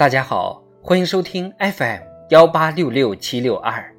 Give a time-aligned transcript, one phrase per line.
[0.00, 2.00] 大家好，欢迎收听 FM
[2.30, 3.94] 幺八六六七六二。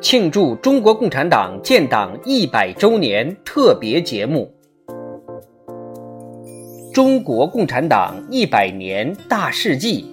[0.00, 4.52] 庆祝中国共产党建党一百周年特别节目
[6.92, 10.12] 《中国共产党一百年大事记》。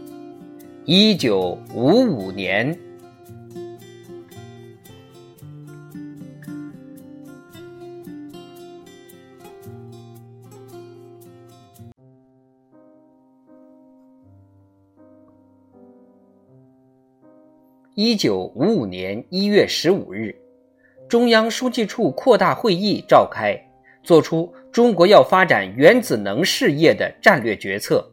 [0.88, 2.78] 一九五五年，
[17.96, 20.36] 一九五五年一月十五日，
[21.10, 23.60] 中央书记处扩大会议召开，
[24.04, 28.08] 作出中国要发展原子能事业的战略决策。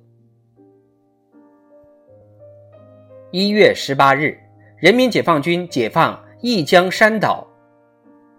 [3.34, 4.38] 一月十八日，
[4.76, 7.42] 人民解放军解放一江山岛；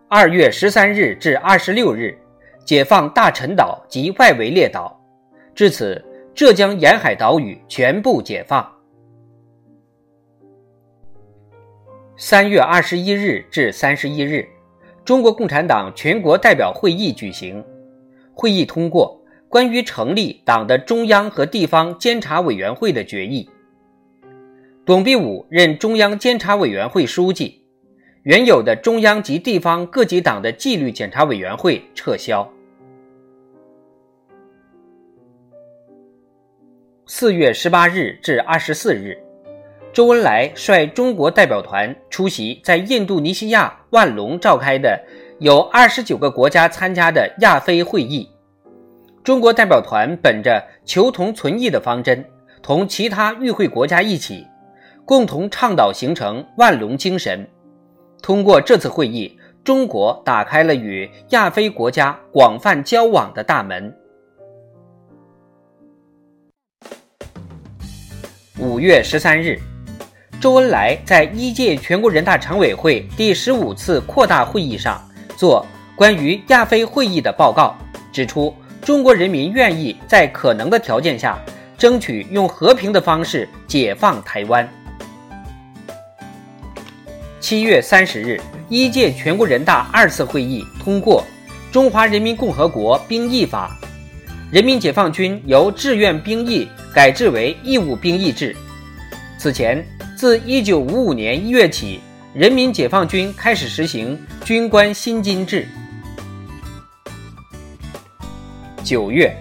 [0.07, 2.15] 二月十三日至二十六日，
[2.63, 4.95] 解放大陈岛及外围列岛。
[5.55, 5.99] 至此，
[6.35, 8.71] 浙江沿海岛屿全部解放。
[12.15, 14.47] 三月二十一日至三十一日，
[15.03, 17.65] 中国共产党全国代表会议举行，
[18.35, 23.49] 会议通过关于成立党的中央和地方监察委员会的决议。
[24.85, 27.61] 董必武任中央监察委员会书记，
[28.23, 32.45] 原有的中央及地方各级党的纪律检查委员会撤销。
[37.05, 39.17] 四月十八日至二十四日，
[39.93, 45.01] 周恩来率中国代表团出席在印度尼西亚万隆召开的
[45.39, 48.29] 有二十九个国家参加的亚非会议。
[49.23, 52.25] 中国代表团本着求同存异的方针，
[52.61, 54.45] 同其他与会国家一起。
[55.05, 57.47] 共同倡导形成万隆精神。
[58.21, 63.93] 通过这次会议，中国打开了与亚非国家广泛交往的大门。
[68.59, 69.59] 五月十三日，
[70.39, 75.01] 周恩来在一届全国人大常委会第十五次扩大会议上
[75.35, 75.65] 作
[75.97, 77.75] 关于亚非会议的报告，
[78.11, 81.37] 指出中国人民愿意在可能的条件下，
[81.77, 84.65] 争取用和平的方式解放台湾。
[87.43, 88.39] 七月三十日，
[88.69, 91.21] 一届全国人大二次会议通过
[91.73, 93.77] 《中华人民共和国兵役法》，
[94.49, 96.65] 人民解放军由志愿兵役
[96.95, 98.55] 改制为义务兵役制。
[99.37, 101.99] 此前，自一九五五年一月起，
[102.33, 105.67] 人民解放军开始实行军官薪金制。
[108.85, 109.35] 九月，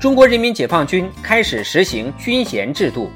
[0.00, 3.10] 中国人民解放军开始实行军衔制度。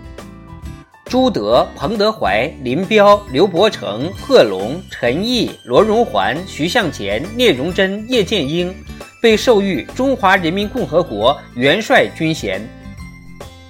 [1.12, 8.74] 朱德、彭德怀、林彪、刘伯承、贺龙、陈毅、罗荣桓、徐向前、聂荣臻、叶剑英
[9.20, 12.66] 被授予中华人民共和国元帅军衔。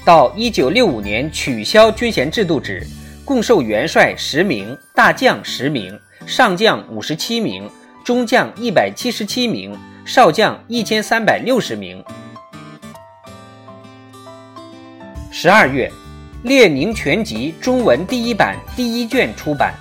[0.05, 2.87] 到一九六五年取消军衔制度止，
[3.25, 7.69] 共授元帅十名，大将十名，上将五十七名，
[8.05, 12.05] 中将一百七十七名，少将一千三百六十名。
[15.33, 15.89] 十二月。
[16.43, 19.73] 《列宁全集》中文第一版第一卷出版，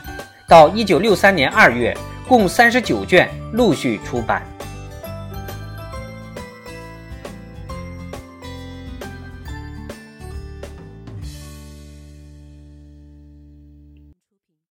[0.48, 1.92] 到一九六三年二月，
[2.28, 4.46] 共三十九卷陆续出版。